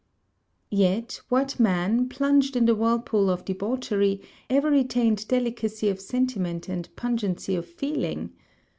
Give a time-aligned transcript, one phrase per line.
[0.71, 6.89] Yet, what man, plunged in the whirlpool of debauchery, ever retained delicacy of sentiment and
[6.95, 8.33] pungency of feeling?